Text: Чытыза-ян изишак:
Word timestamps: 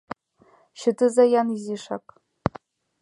Чытыза-ян 0.79 1.47
изишак: 1.55 2.05